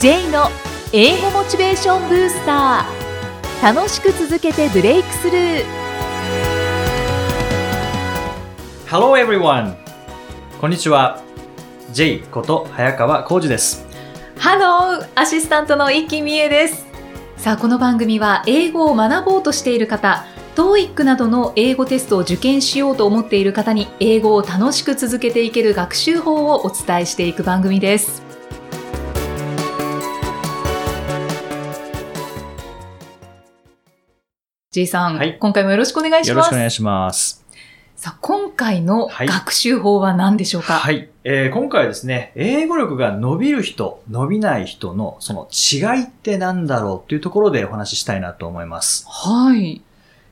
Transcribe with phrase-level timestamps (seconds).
[0.00, 0.46] J の
[0.94, 5.64] 英語モチベーションブースター楽しく続けてブレイクスルー
[8.86, 9.76] Hello everyone!
[10.58, 11.22] こんにちは。
[11.92, 13.86] J こと早川浩二です。
[14.38, 16.86] ハローアシスタントの生きみえです
[17.36, 20.24] さあこの番組は英語を学ぼうとしている方
[20.54, 28.29] TOEIC などの英語テストを受験しようと思っている方に英語を楽しく続けていける学習法をお伝えしていく番組です。
[34.72, 36.28] J さん、はい今回もよろしくお願いします。
[36.28, 37.44] よろしくお願いします。
[37.96, 49.04] さあ、今回のはい学習法は何でしょうか、はい、えー今回はですね、英語力が伸びる人、伸びない人のその違いって何だろうっていうところでお話ししたいなと思います。
[49.08, 49.82] はい。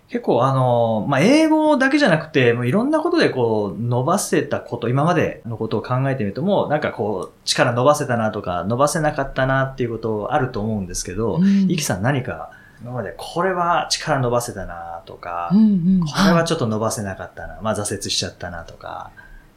[0.08, 19.10] 結構あのーまあ、英語だけじゃなくて、もういろんなことでこう、伸ばせたこと、今までのことを考えてみるともう、なんかこう、力伸ばせたなとか、伸ばせなかったなっていうことあると思うんですけど、うんイキさん何か、今までこれは力伸ばせたなとか、うんうんこれははいちょっと伸ばせなかったな、まあ挫折しちゃったなとか、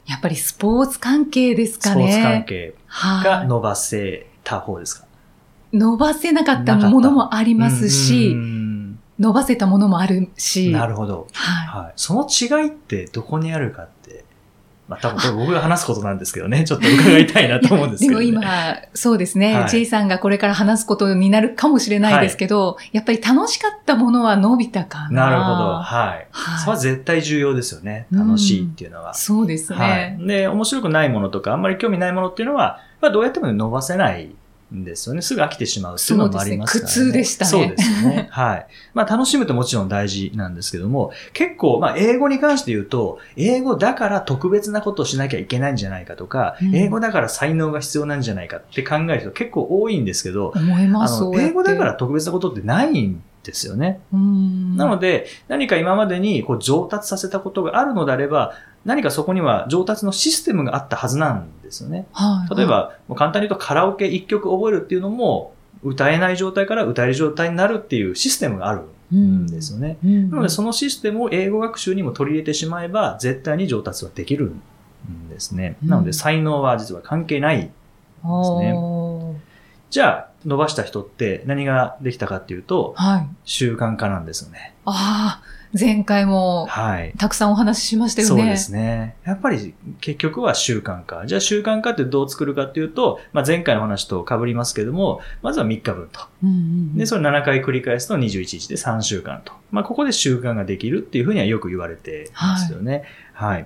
[0.07, 2.11] やっぱりスポーツ関係ですかね。
[2.11, 5.05] スポーツ関係はいが伸ばせた方ですか、
[5.73, 8.71] 伸ばせなかったものもありますし、うん
[9.19, 10.71] 伸ばせたものもあるし。
[10.71, 11.27] なるほど。
[11.31, 11.83] はい。
[11.83, 11.93] はい。
[11.95, 14.25] その違いってどこにあるかって、
[14.91, 18.25] まあ多分これ僕が話すことなんですけどね、 ちょっと伺いたいなと思うんですけど、ね。
[18.25, 25.29] でも今、そうですね、はい J さんがこれから話すことになるかもしれないですけど、やっぱり楽しかったものは伸びたかな。
[25.29, 25.55] なるほど。
[25.75, 26.27] はい。
[26.31, 28.07] はいそれは絶対重要ですよね。
[28.11, 29.13] 楽しいっていうのは。
[29.13, 29.79] そうですね。
[29.79, 30.17] はい。
[30.27, 34.35] で、面白くないものとか、あんまり興味ないものっていうのは、まあどうやっても伸ばせない
[34.73, 35.21] んですよね。
[35.21, 36.91] すぐ飽きてしまうっていうのもありますから、ね。
[36.91, 38.27] そうですね苦痛でしたねそうですね。
[38.31, 38.67] はい。
[38.93, 53.99] まあ楽しむってもちろん大事なんですけども、結構、まあ英語に関して言うと、英語だから特別なことをしなきゃいけないんじゃないかとか、うん英語だから才能が必要なんじゃないかって考える人結構多いんですけど、思います、英語だから特別なことってないんですよね。
[54.13, 58.53] うんなので、何か今までにこう上達させたことがあるのであれば、
[58.85, 62.07] 何かそこには上達のシステムがあったはずなんですよね。
[62.13, 65.53] はい例え、ば、もう簡単に言うとカラオケ一曲覚えるっていうのも、
[65.83, 68.81] 歌えない状態から歌える状態になるっていうシステムがある
[69.15, 69.97] んですよね。
[70.03, 74.53] うんなので、そのシステムを英語学習にも取り入れてしまえば、絶対に上達はできる
[75.09, 75.77] んですね。
[75.83, 77.57] うんなので、才能は実は関係ない。
[77.57, 77.71] ね
[78.23, 79.35] おー
[79.89, 83.29] じゃあ、伸ばした人って何ができたかっていうと、はい。
[83.45, 84.73] 習慣化なんですよね。
[84.85, 87.13] ああ、前回もはい。
[87.17, 88.41] たくさんお話ししましたよね。
[88.41, 89.15] そうですね。
[89.23, 91.25] やっぱり結局は習慣化。
[91.25, 96.21] じゃあ習慣化ってどう作るかっていうと、まあ、前回の話と被りますけども、まずは3日分と。
[96.43, 99.53] うんうんうんで、それ7回繰り返すと21日で3週間と。
[99.71, 103.03] まあ、ここで習慣ができるっていうふうにはよく言われてますよね。
[103.33, 103.65] はい。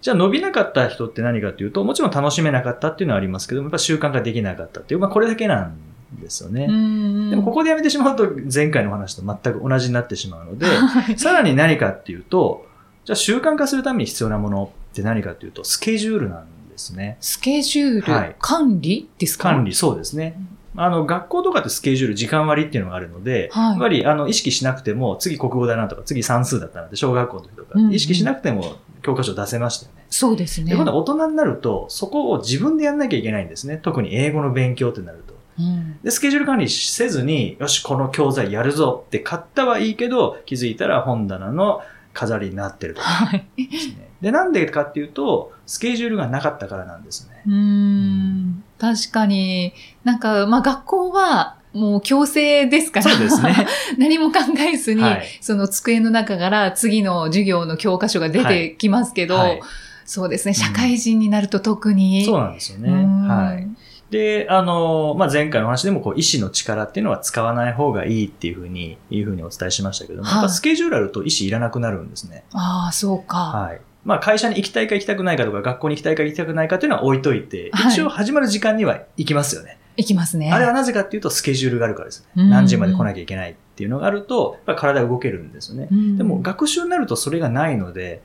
[0.00, 5.78] じゃあ伸びなかった人って何かっていうと、もちろん楽しめなかったっていうのはありますけども、やっぱ習慣ができなかったっていう、まあこれだけなん
[6.20, 6.66] ですよね。
[6.68, 12.66] うんでもここでやめてしまうと前回の話と全く同じになってしまうので、はいさらに何かっていうと、
[13.04, 17.16] じゃあ習慣化するために必要なものって何かっていうと、スケジュールなんですね。
[17.20, 19.50] スケジュール、はい管理ですか？
[19.50, 20.40] 管理、そうですね。
[20.76, 30.04] あの、学校とかってスケジュール、時間割っていうのがあるので、はいやっぱり、あの、意識しなくても、次国語だなとか、次算数だったなって、小学校の時とかうんう、ん意識しなくても教科書出せましたよね。
[30.10, 30.70] そうですね。
[30.70, 33.78] で、今度は大人になると、そこを自分でやんなきゃいけないんですね。
[33.80, 35.33] 特に英語の勉強ってなると。
[35.58, 41.82] うんで、スケジュール管理せずに、よし、この教材やるぞって買ったはいいけど、気づいたら本棚の
[42.12, 43.46] 飾りになってるとかはい。
[43.56, 44.08] ですね。
[44.20, 47.42] で、なんでかっていうと、スケジュールがなかったからなんですね。
[47.46, 48.64] うーん。
[48.78, 53.10] 確かに、なんか、まあ学校は、もう強制ですから。
[53.10, 53.66] そうですね。
[53.98, 59.60] 何も考えずに、はいその机の中から次の授業の教科書が出てきますけど、はい
[60.06, 62.24] そうですね、社会人になると特に。
[62.24, 62.90] そうなんですよね。
[62.90, 63.66] うんはい。
[64.14, 72.44] で、あの、まあ、前回の話でも、こう、意志の力っていうのは使わない方がいいっていうふうに、いうふうにお伝えしましたけども、はいやっぱスケジュールあると意志いらなくなるんですね。
[72.52, 73.36] ああ、そうか。
[73.38, 73.80] はい。
[74.04, 79.78] まあ、会社に行きたいか行きたくないかとか、学校に行きたいか行きたくないかっていうのは置いといて、はい一応始まる時間には行きますよね。
[79.96, 80.52] いきますね。
[80.52, 82.44] あれはなぜかっていうと、スケジュールがあるからですね。
[82.44, 85.88] うん何時まで来なきゃいけないっていうのがあると、やっぱ体が動けるんですよね。
[85.90, 88.22] うんでも、学習になるとそれがないので、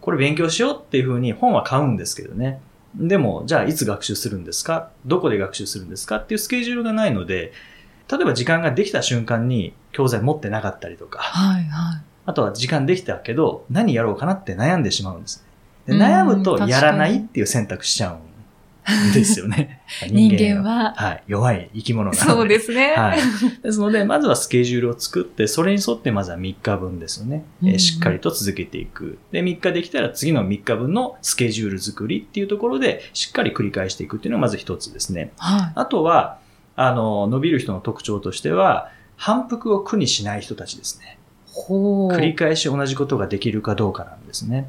[0.00, 2.60] これ勉強しようっていうふうに本は買うんですけどね。
[2.94, 4.90] でも、じゃあいつ学習するんですか？
[5.06, 6.16] どこで学習するんですか？
[6.16, 7.52] っていうスケジュールがないので、
[8.10, 12.02] 例えば時間ができた瞬間に教材持ってなかったりとか、はいはい。
[12.26, 15.44] あとは時間できたけど、何やろうかなって悩んでしまうんです
[15.86, 15.94] ね。
[15.94, 18.18] でうん悩むとやらないっていう選択しちゃうん
[19.14, 19.80] ですよね。
[20.10, 20.94] 人間は。
[20.96, 22.32] はい、弱い生き物なので。
[22.32, 22.94] そうですね。
[22.96, 23.18] はい。
[23.62, 27.44] ですので、まずはスケジュールを作って、それに沿ってまずは3日分ですよね。
[27.62, 29.18] えーうんしっかりと続けていく。
[29.32, 35.32] で、3日できたら次の3日分のスケジュール作りっていうところで、しっかり繰り返していくっていうのがまず一つですね。
[35.38, 36.38] はあとは、
[36.76, 41.18] あの、伸びる人の特徴としては、反復を苦にしない人たちですね。
[41.46, 42.14] ほう。
[42.14, 44.66] 繰り返し同じことができるかどうかなんですね。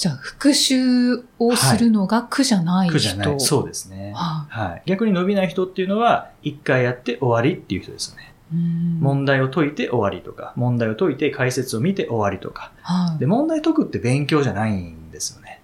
[0.00, 2.94] じゃあ、復習をするのが苦じゃない人。
[2.94, 3.38] 苦じゃない。
[3.38, 4.14] そうですね。
[4.16, 4.82] ははい。
[4.86, 8.32] 逆に伸びない人っていうのは、一回やって終わりっていう人ですね。
[8.50, 12.72] いうん問題を解いて終わりとか、問題を解いて解説を見て終わりとか。
[12.80, 15.60] はいで、問題解くって勉強じゃないんですよね。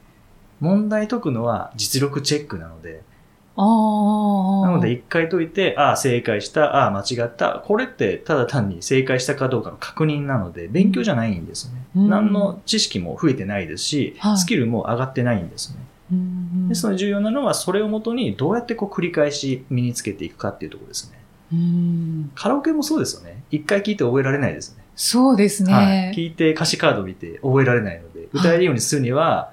[0.60, 3.15] 問題解くのは実力チェックなので、ああ。
[3.62, 7.62] なので一回解いて、ああ、正解した、ああ、間違った。
[7.64, 11.87] これってただ単に正解したかどうかの確認なので、勉強じゃないんですね。
[11.97, 15.76] うん何の知識も増えてないですし、はいスキルも上がってないんですね。
[16.12, 21.19] うんですので重要なのは、それをもとにどうやってこう繰り返し身につけていくかっていうところですね。
[21.53, 23.43] うんカラオケもそうですよね。
[23.50, 24.85] 一回聞いて覚えられないですよね。
[24.97, 26.12] そうですはいね。。
[26.17, 29.53] 聞いて歌詞カード見て覚えられないので、歌えるようにするには、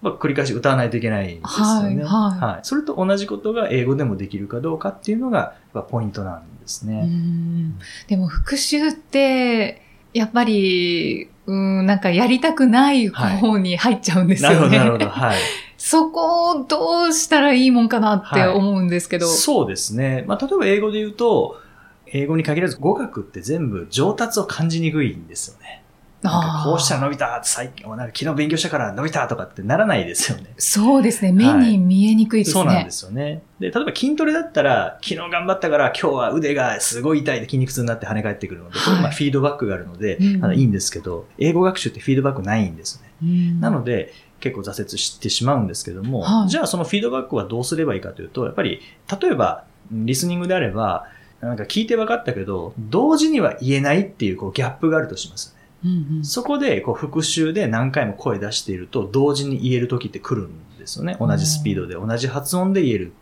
[0.00, 2.04] まあ、繰り返し歌わないといけないんですよね。
[2.04, 5.54] はいはいそれと同じことが英語でもできるかどうかっていうのが、
[5.90, 7.02] ポイントなんですうね。
[7.02, 9.82] んでも復習って、
[10.14, 14.78] やっぱり、うん、なんかやりたくない方に入っちゃうんですなるほど、よね。
[14.78, 15.08] なるほど。
[15.08, 15.36] はい。
[15.78, 19.26] そこをどうしたらいいもんかなって思うんですけど。
[19.26, 20.24] そうですね。
[20.26, 21.60] まあ、例えば英語で言うと、
[22.06, 25.82] 英語に限らず語学って全部上達を感じにくいんですよね。
[26.20, 30.52] なんかこうしたら伸びたって最近、なんか昨日勉強したから伸びたとかってならないですよね。
[30.58, 31.32] そうですね。
[31.32, 32.52] 目に見えにくいですね。
[32.54, 33.42] そうなんですよね。
[33.60, 43.12] で、例えば筋トレだったら、昨日頑張ったから今日は腕がすごい痛いで筋肉痛になって跳ね返ってくるので、はいまあフィードバックがあるので、うんあのいいんですけど、英語学習ってフィードバックないんですね。
[43.22, 48.80] うんなので、結構挫折してしまうんですけども、はいじゃあそのフィードバックはどうすればいいかというと、やっぱり、
[49.20, 51.06] 例えば、リスニングであれば、
[51.40, 55.57] なんか聞いて分かったけど、同時には言えないっていうこうギャップがあるとしますね。
[55.84, 61.16] うんうんそこでこう復習で何回も声出していると、同時に言える時って来るんですよね。
[61.20, 63.12] 同じスピードで、同じ発音で言える。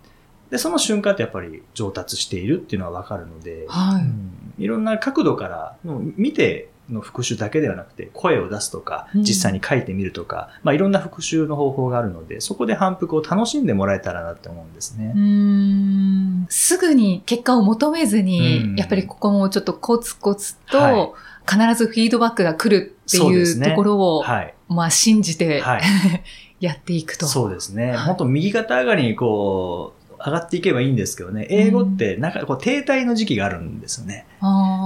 [0.50, 15.12] で、その瞬間ってやっぱり上達しているっていうのは分かるので、はいうんいろんな角度から、見ての復習だけではなくて、声を出すとか、うん実際に書いてみるとか、まあいろんな復習の方法があるので、そこで反復を楽しんでもらえたらなって思うんですね。
[15.14, 21.12] うーんすぐに結果を求めずに、うんやっぱりここもちょっとコツコツと、はい
[21.48, 24.54] 必ずフィードバックが来るっていうところを、はい。
[24.68, 25.82] まあ信じて、はい。
[26.58, 27.26] やっていくと。
[27.26, 27.90] そうですね。
[27.90, 34.26] はい本当右肩上がりにこう、上がっていけばいいんですけどね、英語ってなんかこう停滞の時期があるんですよね。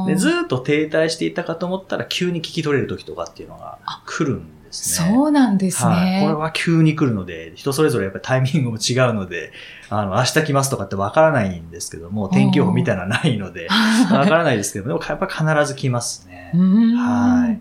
[0.06, 5.12] でずーっと停滞していたかと思ったら急に聞き取れる時とかっていうのが来るんですね。
[5.12, 5.92] そうなんですね。
[5.92, 6.22] はい。
[6.22, 9.52] これは急に来るので、人それぞれやっぱりタイミングも違うので、
[9.88, 13.68] あの、明日来ますとかってわからないんですけども、天気予報みたいなのはないので、
[14.12, 16.58] わからないですけども、でもやっぱ必ず来ますねう。
[16.58, 17.58] んはいわ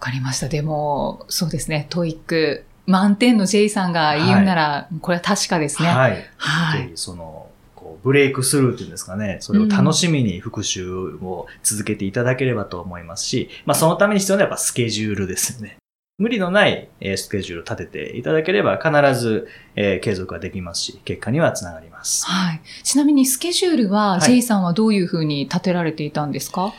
[0.00, 0.48] かりました。
[0.48, 5.88] でも、そうですね、 TOEIC、満点の J さんが言うなら、これは確かですね。
[5.88, 6.24] はい。
[6.38, 6.92] はい。
[6.94, 10.90] その、こうブレイクスルーっていうんですかね、それを楽しみに復習
[11.20, 15.76] を続けていただければと思いますし、まあそのために必要なのはやっぱスケジュールですよね。
[16.16, 22.24] 無理のないえースケジュールを立てていただければ必ず、えー継続ができますし、結果にはつながります。
[22.24, 22.60] はい。
[22.84, 26.72] ちなみにスケジュールは、はい J さんはどういうふうに立てられていたんですか、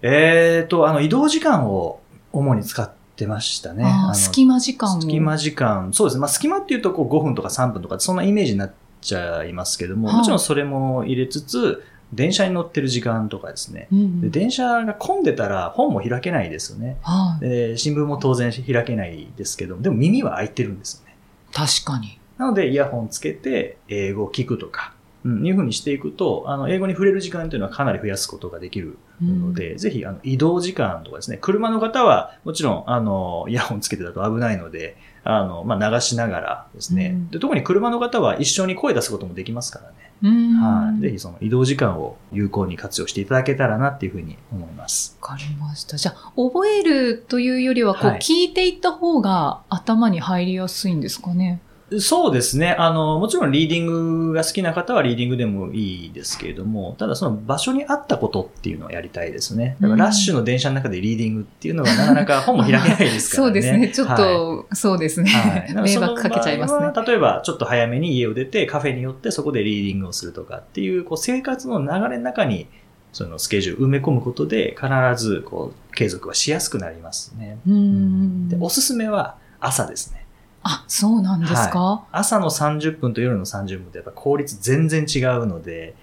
[0.00, 2.00] えっ、と、あの、移動時間を
[2.32, 3.86] 主に使ってましたね。
[4.12, 5.00] 隙間時間を。
[5.00, 5.92] 隙間時間。
[5.92, 6.20] そうですね。
[6.20, 13.88] まあ、隙間っていうと、こう、5分とか3分とか、そんなイメージになっちゃいますけども、はいもちろんそれも入れつつ、電車に乗ってる時間とかですね。
[13.92, 16.96] うんで電車が混んでたら本も開けないですよね。
[17.02, 17.44] はい。
[17.44, 21.16] で新聞も当然開けないですけど、でも耳は開いてるんですよね。
[21.52, 22.18] 確かに。
[22.38, 24.92] なので、イヤホンつけて英語を聞くとか、
[25.24, 39.94] うん、いうふうにしていくと、あの、英語に触れる時間というのはかなり増やすことができるので、ぜひ、あの、移動時間とかですね、車の方は、もちろん、あの、イヤホンつけてだと危ないので、あの、まあ、流しながらですね、うんで、特に車の方は一緒に声出すこともできますからね。
[40.22, 40.54] うん。
[40.60, 41.00] はい。
[41.00, 45.16] ぜひ、その移動時間を有効に活用していただけたらなっていうふうに思います。
[45.22, 45.96] わかりました。
[45.96, 51.60] じゃあ、覚えるというよりは、こう、はい聞いていった方が頭に入りやすいんですかね？
[51.98, 52.74] そうですね。
[52.78, 53.86] あの、もちろんリーディン
[54.28, 59.76] グが好きな方はリーディングでもいいですけれども、ただその場所に合ったことっていうのをやりたいですね。
[59.80, 63.50] だからラッシュの電車の中でリーディングっていうのはなかなか 本も開けないですからね。
[63.50, 63.88] そうですね。
[63.88, 65.30] ちょっはいと、そうですね。
[65.30, 72.66] はい、 迷惑かけちゃいますね例えば、ちょっと早めに家を出て、カフェに寄って、そこでリーディングをするとかっていう、こう、生活の流れの中に、
[73.12, 74.88] そのスケジュール埋め込むことで、必
[75.22, 77.58] ず、こう、継続はしやすくなりますね。
[77.68, 80.23] うんで、おすすめは朝ですね。
[80.64, 85.94] あ、そうなんですか、朝の30分と夜の30分ってやっぱ効率全然違うので、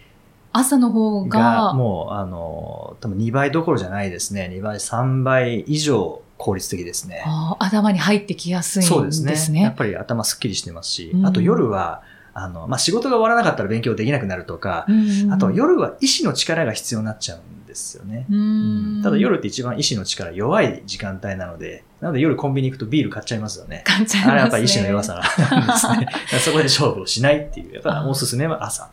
[0.53, 4.49] 朝の方が、が、もう、あの、多分2倍どころじゃないですね。
[4.53, 7.23] 2倍、3倍以上効率的ですね。
[7.59, 9.31] 頭に入ってきやすいんそうでね。
[9.31, 9.61] ですすね。
[9.61, 12.01] やっぱり頭すっきりしてますし、うんあと夜は、
[12.33, 14.91] あの、まあ、仕事が終わらなかったら勉強できなくなるとか、う
[15.27, 18.25] んあとは夜は意志の力が必要になっちゃうんですよね。
[18.29, 23.83] ううんんただ夜って一番意志の力弱い時間帯なので、なので夜コンビニ行くとビール買っちゃいますよね。
[23.85, 24.31] 感じますね。
[24.31, 26.07] あれやっぱり意志の弱さなんですね。
[26.39, 28.89] そこで勝負をしないっていう、やっぱおすすめは朝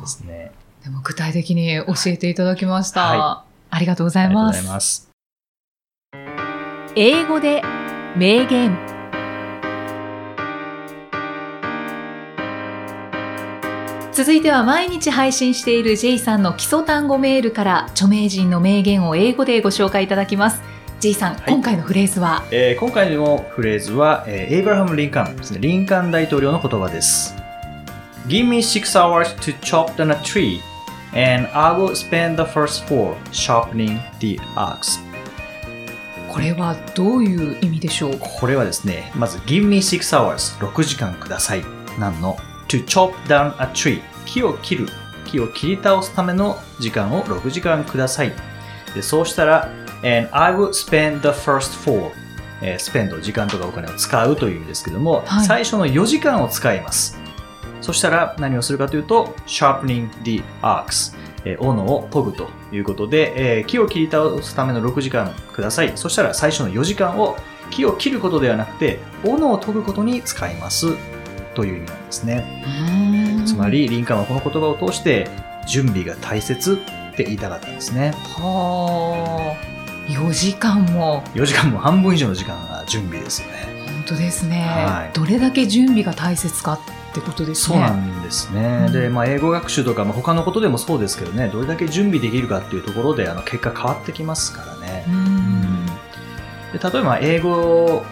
[0.00, 0.52] ですね。
[0.84, 3.00] でも具体的に教えていただきました。
[3.18, 4.62] はありがとうございありがとうごます。
[4.62, 5.10] ざいます。
[6.96, 7.62] 英語で
[8.16, 8.93] 名言。
[14.14, 20.62] 続いては毎日配信している J さんの基礎単語メールから著名人の名言を英語でご紹介いただきます。
[21.00, 22.44] J さん、い今回のフレーズは？
[22.52, 25.58] えー今回のフレーズは、えーエイブラハム・リンカーンですね。
[25.60, 27.34] リンカーン大統領の言葉です。
[28.28, 30.60] Give me six hours to chop down a tree,
[31.12, 35.00] and I will spend the first four sharpening the axe.
[36.32, 38.18] これはどういう意味でしょう？
[38.18, 41.64] これはですね、まず Give me six hours 6時間ください。
[41.98, 42.36] なんの？
[42.74, 44.88] To chop down a tree 木を切る
[45.26, 48.32] 木を切り倒すための時間を6時間ください。
[48.96, 49.70] でそうしたら
[50.02, 52.10] And I will spend the first four
[52.62, 57.16] えー、スペンド、時間とかお金を使うという意味ですけども、はい最初の4時間を使います。
[57.80, 61.14] そしたら何をするかというと、sharpening the axe、
[61.44, 65.92] えー斧を研ぐということで、えー木を切り倒すための6時間ください。
[65.94, 67.36] そしたら最初の4時間を
[67.70, 70.96] 木を切ることではなくて、斧を研ぐことに使います
[71.54, 73.44] という意味なんですね。
[73.46, 75.28] つまり、リンカーンはこの言葉を通して、
[75.66, 78.12] 準備が大切って言いたかったんですね。
[78.36, 79.74] はあ
[80.10, 83.74] 4時間も4時間も半分以上の時間が準備ですよね。
[83.86, 88.84] 本当ですね、はいどれだけ準備が大切かってことですそうねなんですね。
[88.88, 95.10] うんで、まあ、英語学習とか、まあ、他のことでもそうですけどね、どれだけ準備できるかっていうところで、あの、結果変わってきますからねう。
[95.10, 95.92] んで
[96.82, 98.04] 例えば、英語、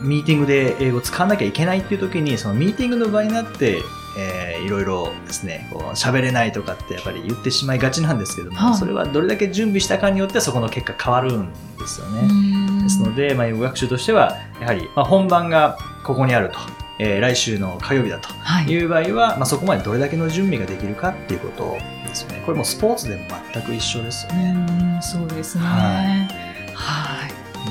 [0.00, 3.82] ミーティングで英語を使わなきゃいけないっていう時に、そのミーティングの場になって、
[4.18, 12.20] えーいろいろですね、こう喋れないとかってやっぱり言ってしまいがちなんですけども、はいそれはどれだけ準備したかによってそこの結果変わるんですよね。
[12.28, 16.58] うんですので、まあ、英語学習としては、やはり、まあ、本番がここにあると、
[16.98, 21.76] えー来週の火曜日だとはいいう場合は、まあ、そこまでどれだけの準備ができるかっていうこと
[22.08, 22.42] ですよね。
[22.46, 23.22] これもスポーツでも
[23.52, 24.52] 全く一緒ですようね。
[24.52, 26.28] んそうですねははい
[26.72, 27.05] 僕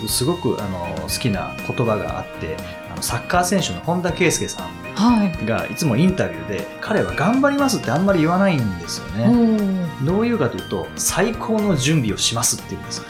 [0.08, 2.58] すごくあの好きな言葉があって、
[2.92, 9.26] あのサッカー選手の本田圭佑さんいはいがいつもインタビューで、彼は頑張りますってあんまり言わないんですよおね。
[9.26, 13.06] ーどういうかというと、最高の準備をしますって言うんですよ。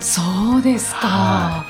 [0.00, 1.64] そうですか、は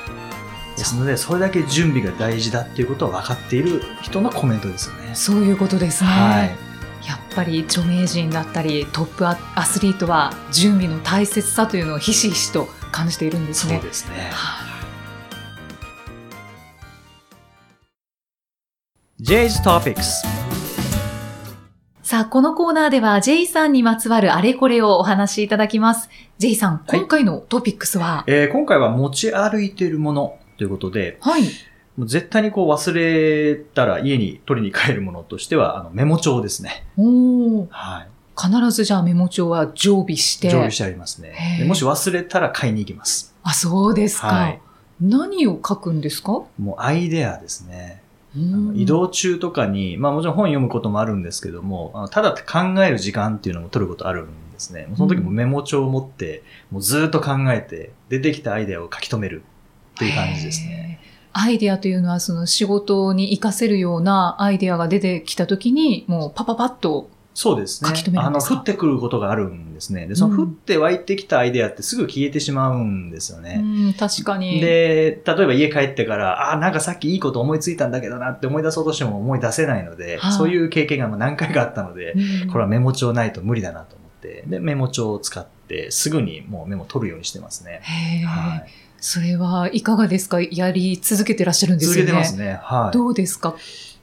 [0.76, 5.14] ですので、それだけ準備が大事だっていうことを分かっている人のコメントですよね。
[5.14, 6.68] そういうことですね、はい。
[7.06, 14.30] やっぱり著名人だったりトップアアスリートは準備の大切さというのをひしひしと感じているんですねそうですね。
[14.32, 14.68] はい
[19.20, 20.24] J's Topics
[22.04, 26.08] さあ、このコーナーでは J さんにまつわるあれこれをお話しいただきます。
[26.38, 31.42] J さん、はい今回のトピックスは、えー今回は持ち歩いているものということで、はい。
[31.96, 36.86] もう絶対にこう忘れたら家に取りに帰るものとしては、あのメモ帳ですね。
[36.96, 38.08] おーはい。
[38.40, 40.50] 必ずじゃあメモ帳は常備して。
[40.50, 43.34] 常備してありますねもし忘れたら買いに行きます。
[43.42, 44.28] あ、そうですか。
[44.28, 44.60] はい
[45.00, 46.42] 何を書くんですか？
[46.58, 48.02] もうアイデアですね。
[48.74, 54.88] 移動中とかに、まあもちろん本読むこともあるんですけども、ただ考える時間っていうのも取ることあるんですね。
[54.96, 56.42] その時もメモ帳を持って、
[56.72, 59.44] もうずっと考えて、出てきたアイデアを書き留める
[59.94, 60.98] っていう感じですね。
[61.32, 67.08] アイデアというのはその仕事に活かせるようなアイデアが出てきたときに、もうパパパッと。
[67.40, 67.92] そうですね。
[68.16, 70.08] あの、降ってくることがあるんですね。
[70.08, 73.58] で、そのうん降って湧いてきたアイデアってすぐ消えてしまうんですようね。
[73.90, 74.60] ん、確かに。
[74.60, 87.82] で、例えば家帰ってから、あ、なんかさっきいいこと思いついたんだけどなって思い出そうとしても思い出せないので、はいそういう経験が何回かあったので、うんこれはメモ帳ないと無理だなと思って、で、メモ帳を使って、すぐにもうメモ取るようにしてますね。
[87.84, 88.66] へーはい。
[89.00, 90.40] それはいかがですか？
[90.40, 92.10] やり続けてらっしゃるんです続よね。
[92.10, 92.58] けてますね。
[92.60, 92.96] はい。
[92.96, 93.54] どうですか？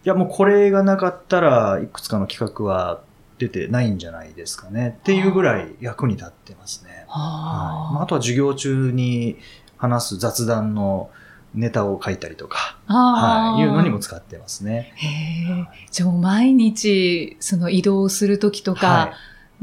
[0.05, 3.01] いや、もうこれがなかったらいくつかの企画は
[3.37, 4.97] 出てないんじゃないですかね。
[4.99, 7.05] っていうぐらい役に立ってますね。
[7.07, 9.37] はいまあ、あとは授業中に
[9.77, 11.09] 話す雑談の
[11.53, 14.93] ネタを書いたりとか、はい、いうのにも使ってますね。
[14.95, 15.87] へえ。
[15.91, 19.13] じゃあもう毎日、その移動するときとか、はい。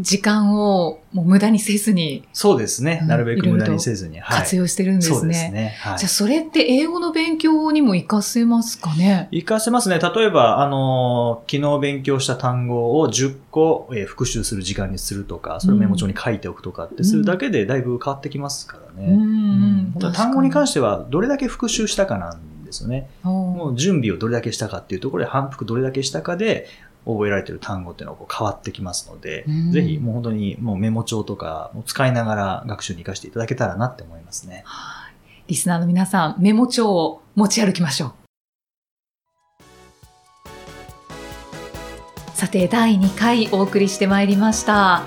[0.00, 3.00] 時間をもう無駄にせずにそうですね。
[3.02, 4.18] うんなるべく無駄にせずに。
[4.20, 4.38] はい。
[4.40, 5.14] 活用してるんですね。
[5.18, 5.74] そうですね。
[5.80, 6.08] はいじゃあ。
[6.08, 9.28] それって英語の勉強にも活かせますかね？
[9.32, 9.98] 活かせますね。
[9.98, 19.12] 例えば、あのー昨日勉強した単語を10個、えー復習する時間にするとか、それをメモ帳に書いておくとかってするだけでだいぶ変わってきますからね。
[19.12, 23.10] うんうん単語に関ししては、どれだけ復習したかなんですよね。
[23.22, 26.66] もう準備をどれだけしたかっていうところで、反復どれだけしたかで、
[27.04, 34.62] 覚えられてる単語っていうのがこう変わってきますので、うんぜひもう本当にもうメモ帳とかも使いながら学習に活かしていただけたらなって思いますね。
[34.64, 35.12] はい
[35.48, 38.12] リスナーの皆さん、メモ帳を持ち歩きましょう。
[42.34, 45.02] さて、第2回お送りしてまいりました。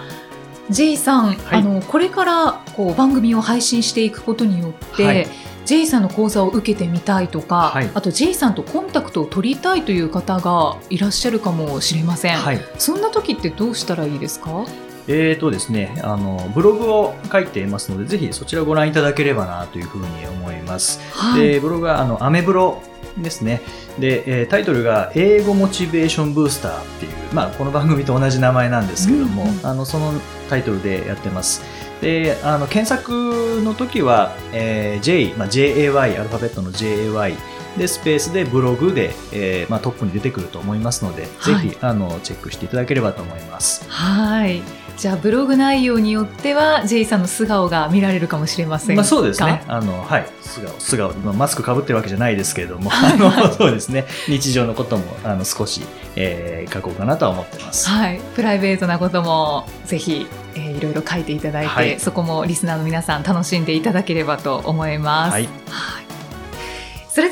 [0.69, 5.27] J さん、はいあの、これからこう番組を配信していくことによって、はい
[5.65, 12.35] J さんの講座を受けてみたいとか、はいあと J さんとコンタクトを取りたいという方がいらっしゃるかもしれません。
[12.37, 12.59] はい。
[12.77, 14.65] そんな時ってどうしたらいいですか？
[15.07, 20.99] えーとですね、あの、ブログを書いていますので、ぜひそちらをご覧いただければなというふうに思います。
[21.13, 21.41] はい。
[21.41, 22.81] で、ブログは、あの、アメブロ
[23.17, 23.61] ですね。
[23.99, 30.13] で、えータイトルが、英語モチベーションブースターっていう、まあ、この番組と同じ名前なんですけども、うんうんあの、その
[30.49, 31.61] タイトルでやってます。
[32.01, 37.35] で、あの、検索の時は、えー J、まあ、JAY、アルファベットの JAY、
[37.77, 43.85] で、スペースでブログで、えーまあ、トップに出てくると思いますので、はいぜひ、あの、チェックしていただければと思います。
[43.89, 44.61] はい。
[44.97, 49.09] じゃあブログ内容によっては J さんの素顔が見られるかもしれませんまあ、か。
[49.09, 49.61] そうですね。。
[49.67, 50.25] あの、はい。
[50.41, 51.13] 素顔、素顔。
[51.15, 54.05] まあ、マスクかぶってるわけじゃないですけれども、 あの、そうですね。
[54.29, 55.81] 日常のことも、あの、少し、
[56.15, 57.89] えー書こうかなとは思ってます。
[57.89, 58.19] はい。
[58.35, 65.31] プライベートなこともぜひ、えーいろいろ書いていただいて、はいそこもリスナーの皆さん楽しんでいただければと思います。
[65.33, 65.43] はい。
[65.69, 66.04] はい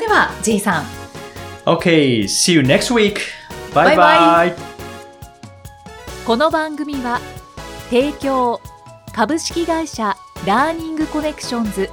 [0.04, 0.84] では J さん
[1.64, 3.20] Okay, see you next week.
[3.74, 4.54] バイババイ。
[6.26, 7.20] この番組は
[7.88, 8.60] 提供
[9.14, 10.14] 株式会社
[10.46, 11.90] ラーニングコネクションズ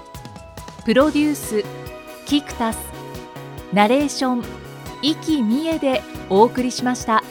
[0.84, 1.64] プロデュース
[2.26, 2.80] キクタス
[3.72, 4.44] ナレーション
[5.02, 7.24] 生きみえでお送りしました。